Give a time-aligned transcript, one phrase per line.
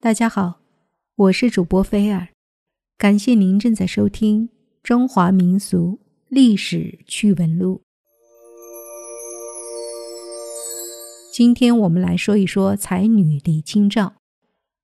[0.00, 0.60] 大家好，
[1.16, 2.28] 我是主播菲尔，
[2.96, 4.48] 感谢您正在收听
[4.80, 7.82] 《中华民俗历史趣闻录》。
[11.32, 14.14] 今天我们来说一说才女李清照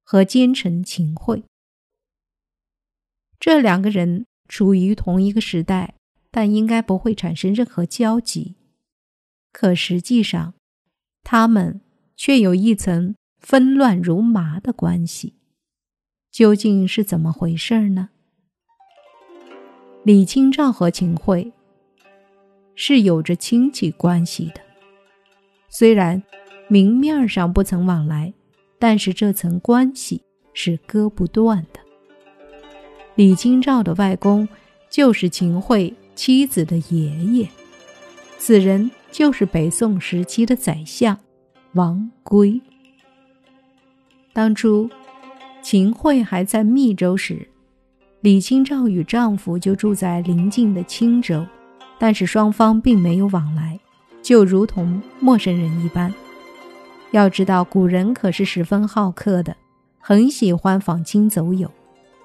[0.03, 1.45] 和奸臣秦桧。
[3.39, 5.95] 这两个人处于同一个时代，
[6.33, 8.57] 但应该不会产生任何交集。
[9.53, 10.55] 可实际上，
[11.23, 11.81] 他们
[12.17, 13.15] 却有一层。
[13.45, 15.35] 纷乱如麻的关系，
[16.32, 18.09] 究竟是怎么回事呢？
[20.03, 21.53] 李清照和秦桧
[22.75, 24.63] 是有着亲戚关系的，
[25.68, 26.23] 虽然
[26.68, 28.32] 明面上不曾往来，
[28.79, 30.23] 但是这层关系
[30.54, 31.81] 是割不断的。
[33.15, 34.48] 李清照的外公
[34.89, 37.48] 就是秦桧妻子的爷爷，
[38.39, 41.19] 此人就是北宋时期的宰相
[41.75, 42.59] 王圭。
[44.34, 44.91] 当初，
[45.62, 47.47] 秦桧还在密州时，
[48.21, 51.47] 李清照与丈夫就住在邻近的青州，
[52.01, 53.79] 但是双方并没有往来，
[54.23, 56.13] 就如同陌生人一般。
[57.13, 59.57] 要知道，古人可是十分好客的，
[60.01, 61.71] 很喜欢访亲走友。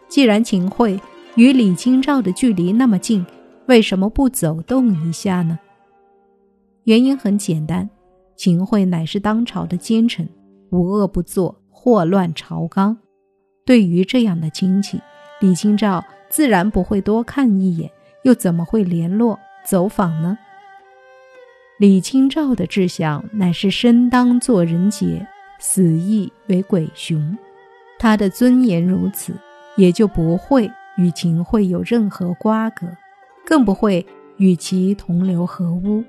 [0.08, 1.00] 既然秦桧
[1.36, 3.24] 与李清照的距离那么近，
[3.68, 5.60] 为什么不走动一下呢？
[6.86, 7.88] 原因很简单，
[8.36, 10.28] 秦桧乃是当朝的奸臣，
[10.72, 11.56] 无恶不作。
[11.82, 12.98] 祸乱朝纲，
[13.66, 15.00] 对于这样的亲戚，
[15.40, 17.90] 李清照自然不会多看一眼，
[18.24, 20.38] 又怎么会联络走访呢？
[21.78, 25.26] 李清照的志向乃是生当作人杰，
[25.58, 27.38] 死亦为鬼雄，
[27.98, 29.32] 他的尊严如此，
[29.78, 32.86] 也就不会与秦桧有任何瓜葛，
[33.46, 36.04] 更不会与其同流合污。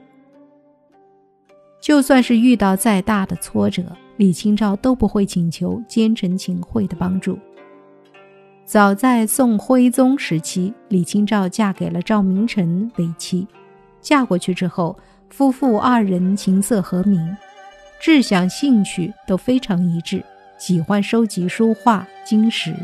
[1.81, 3.85] 就算是遇到再大的挫折，
[4.21, 7.39] 李清照都不会请求奸臣秦桧的帮助。
[8.67, 13.47] 早在宋徽宗时期，李清照嫁给了赵明诚为妻。
[14.03, 14.95] 嫁过去之后，
[15.30, 17.35] 夫妇二人琴瑟和鸣，
[17.98, 20.23] 志向兴趣都非常一致，
[20.59, 22.77] 喜欢收集书画金石。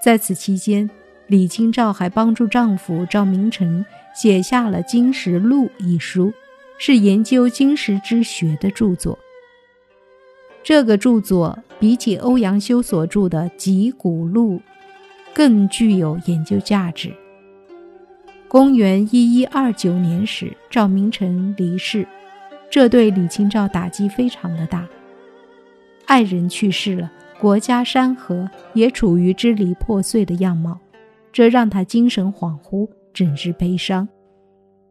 [0.00, 0.88] 在此期间，
[1.26, 6.32] 李清照还帮助丈夫赵明诚写下了《金石录》一书。
[6.78, 9.18] 是研究金石之学的著作。
[10.64, 14.56] 这个著作比起欧阳修所著的《集古录》
[15.34, 17.12] 更具有研究价值。
[18.48, 22.08] 公元一一二九年时，赵明诚离世，
[22.70, 24.88] 这对李清照打击非常的大。
[26.06, 30.80] 爱人去世了，国家山河也处于支离破碎的样貌，
[31.30, 34.08] 这让他精神恍惚，整日悲伤。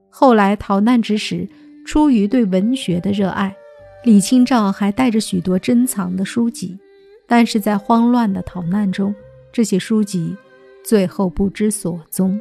[0.09, 1.50] 后来逃难之时。
[1.85, 3.53] 出于对文学的热爱，
[4.03, 6.77] 李清照还带着许多珍藏的书籍，
[7.25, 9.15] 但是在慌乱的逃难中，
[9.49, 10.35] 这些书籍
[10.83, 12.37] 最后不知所踪。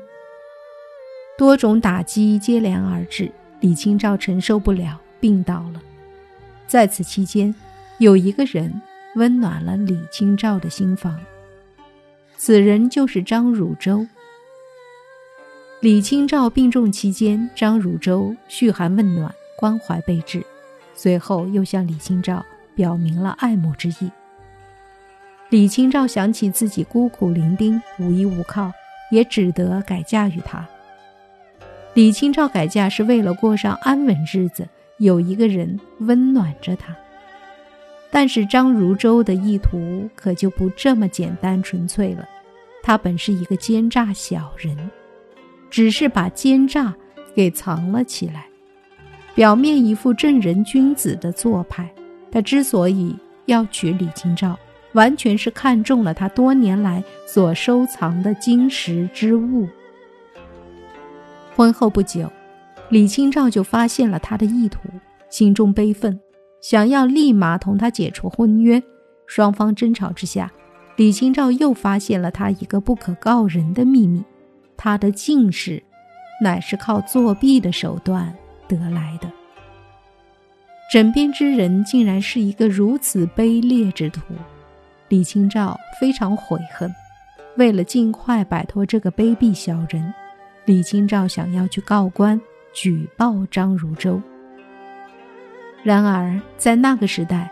[1.38, 3.30] 多种打击接连而至，
[3.60, 5.80] 李清照承受不了，病倒了。
[6.66, 7.54] 在此期间，
[7.98, 8.82] 有一个人
[9.14, 11.16] 温暖了李清照的心房，
[12.36, 14.04] 此人就是张汝舟。
[15.80, 20.44] 李清照病重期间，张汝舟嘘寒问暖，关怀备至，
[20.94, 22.44] 随后又向李清照
[22.74, 24.10] 表明了爱慕之意。
[25.50, 28.72] 李清照想起自己孤苦伶仃，无依无靠，
[29.10, 30.66] 也只得改嫁于他。
[31.94, 34.66] 李清照改嫁是为了过上安稳日子，
[34.98, 36.96] 有一个人温暖着她。
[38.10, 42.26] 但是张汝舟的意图可就不这么简单纯粹了，
[42.82, 44.90] 他本是一个奸诈小人。
[45.70, 46.94] 只是把奸诈
[47.34, 48.46] 给藏了起来，
[49.34, 51.90] 表面一副正人君子的做派。
[52.30, 53.14] 他之所以
[53.46, 54.58] 要娶李清照，
[54.92, 59.68] 完全是看中了他多年来所收藏的金石之物。
[61.54, 62.30] 婚后不久，
[62.88, 64.80] 李清照就发现了他的意图，
[65.28, 66.18] 心中悲愤，
[66.62, 68.82] 想要立马同他解除婚约。
[69.26, 70.50] 双方争吵之下，
[70.96, 74.22] 李清照又发现了他一个不可告人的秘密。
[74.76, 75.82] 他的进士，
[76.42, 78.34] 乃是靠作弊的手段
[78.68, 79.30] 得来的。
[80.90, 84.20] 枕边之人竟然是一个如此卑劣之徒，
[85.08, 86.92] 李清照非常悔恨。
[87.56, 90.12] 为了尽快摆脱这个卑鄙小人，
[90.64, 92.40] 李清照想要去告官
[92.72, 94.20] 举报张汝舟。
[95.82, 97.50] 然而在那个时代，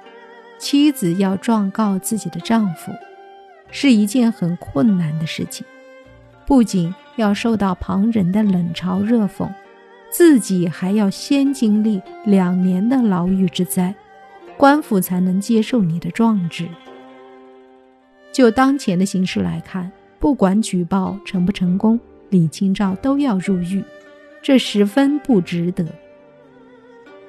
[0.59, 2.93] 妻子要状告自己的丈夫，
[3.71, 5.67] 是一件很困难的事情，
[6.47, 6.95] 不仅。
[7.17, 9.47] 要受到旁人的冷嘲热讽，
[10.11, 13.95] 自己还要先经历两年的牢狱之灾，
[14.57, 16.69] 官府才能接受你的状纸。
[18.33, 21.99] 就当前的形势来看，不管举报成不成功，
[22.29, 23.83] 李清照都要入狱，
[24.43, 25.87] 这十分不值得。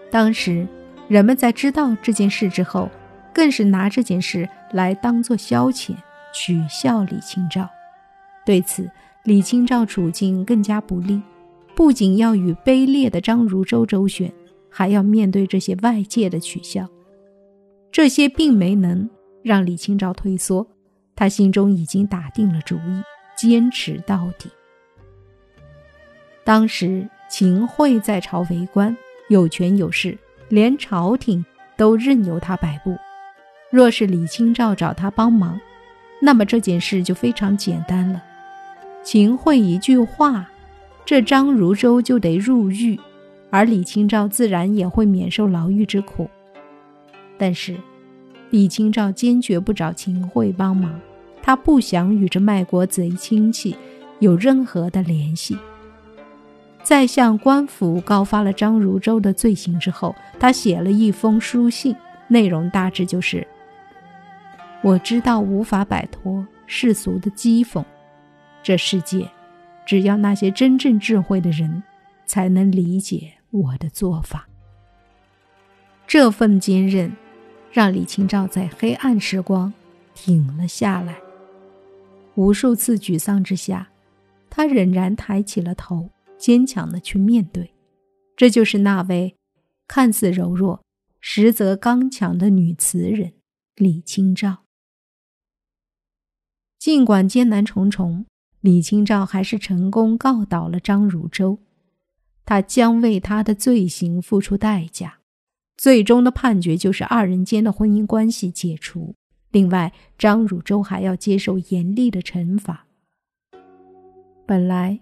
[0.09, 0.67] 当时，
[1.07, 2.89] 人们在知道这件事之后，
[3.33, 5.95] 更是拿这件事来当作消遣，
[6.33, 7.69] 取笑李清照。
[8.43, 8.89] 对此，
[9.23, 11.21] 李清照处境更加不利，
[11.75, 14.31] 不仅要与卑劣的张如舟周旋，
[14.69, 16.87] 还要面对这些外界的取笑。
[17.91, 19.09] 这些并没能
[19.43, 20.65] 让李清照退缩，
[21.15, 23.01] 他心中已经打定了主意，
[23.35, 24.49] 坚持到底。
[26.43, 28.95] 当时秦桧在朝为官，
[29.29, 30.17] 有权有势，
[30.49, 31.45] 连朝廷
[31.77, 32.97] 都任由他摆布。
[33.69, 35.59] 若是李清照找他帮忙，
[36.21, 38.21] 那么这件事就非常简单了。
[39.03, 40.50] 秦桧一句话，
[41.05, 42.99] 这张如舟就得入狱，
[43.49, 46.29] 而李清照自然也会免受牢狱之苦。
[47.37, 47.75] 但是，
[48.49, 50.99] 李清照坚决不找秦桧帮忙，
[51.41, 53.75] 他不想与这卖国贼亲戚
[54.19, 55.57] 有任何的联系。
[56.83, 61.95] 在向官府告发了张如舟的罪行之后，他写了一封书信，
[62.27, 63.45] 内容大致就是：
[64.81, 67.83] 我知道无法摆脱世俗的讥讽。
[68.63, 69.27] 这世界，
[69.85, 71.83] 只要那些真正智慧的人，
[72.25, 74.47] 才能理解我的做法。
[76.07, 77.11] 这份坚韧，
[77.71, 79.73] 让李清照在黑暗时光
[80.13, 81.17] 挺了下来。
[82.35, 83.89] 无数次沮丧之下，
[84.49, 87.73] 她仍然抬起了头，坚强的去面对。
[88.35, 89.35] 这就是那位
[89.87, 90.81] 看似柔弱，
[91.19, 93.33] 实则刚强的女词人
[93.75, 94.63] 李清照。
[96.79, 98.25] 尽管艰难重重。
[98.61, 101.57] 李清照还是成功告倒了张汝舟，
[102.45, 105.15] 他将为他的罪行付出代价。
[105.77, 109.15] 最终的判决就是二人间的婚姻关系解除。
[109.49, 112.85] 另外，张汝舟还要接受严厉的惩罚。
[114.45, 114.99] 本来，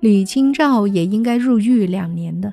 [0.00, 2.52] 李清照也应该入狱两年的。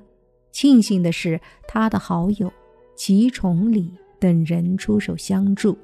[0.52, 2.54] 庆幸的是，他的好友
[2.96, 5.76] 齐崇礼等人出手相助，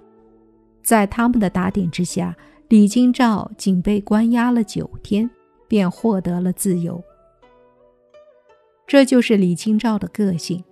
[0.83, 2.37] 在他们的打点之下。
[2.69, 5.27] 李清照仅被关押了九天，
[5.67, 7.03] 便获得了自由。
[8.85, 10.63] 这就是李清照的个性，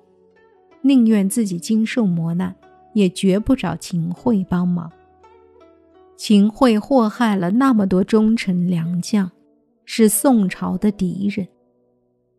[0.83, 2.55] 宁愿自己经受磨难，
[2.94, 4.91] 也绝不找秦桧帮忙。
[6.15, 9.31] 秦桧祸害了那么多忠臣良将，
[9.83, 11.47] 是宋朝的敌人。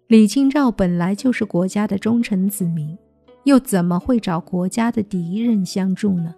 [0.06, 2.96] 李清照本来就是国家的忠臣子民，
[3.43, 6.32] 又怎么会找国家的敌人相助呢？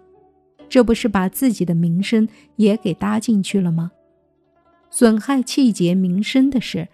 [0.71, 3.91] 这不是把自己的名声也给搭进去了吗？
[4.89, 6.87] 损害气节名声的事，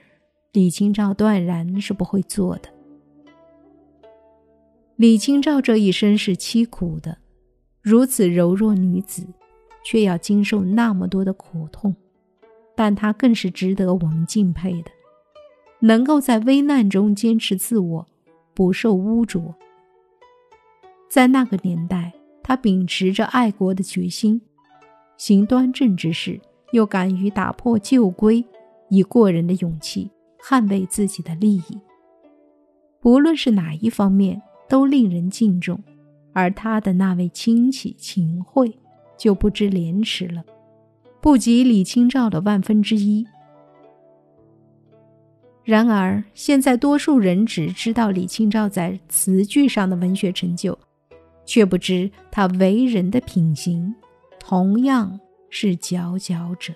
[0.52, 2.70] 李清照断然是不会做的。
[4.96, 7.20] 李清照这一生是凄苦的，
[7.80, 9.28] 如此柔弱女子，
[9.86, 11.96] 却要经受那么多的苦痛，
[12.76, 14.90] 但她更是值得我们敬佩的，
[15.82, 18.08] 能够在危难中坚持自我，
[18.56, 19.54] 不受污浊。
[21.08, 22.17] 在那个年代。
[22.48, 24.40] 他秉持着爱国的决心，
[25.18, 26.40] 行端正之事，
[26.72, 28.42] 又敢于打破旧规，
[28.88, 30.10] 以过人的勇气
[30.42, 31.78] 捍卫自己的利益。
[33.02, 35.78] 不论是哪一方面，都令人敬重。
[36.32, 38.72] 而他的那位亲戚秦桧，
[39.18, 40.42] 就不知廉耻了，
[41.20, 43.28] 不及李清照的万分之一。
[45.66, 50.80] 然而，现在多数人只知道李清照在词句上的文学成就。
[51.48, 53.96] 却不知他为人的品行，
[54.40, 56.74] 同样是佼佼者。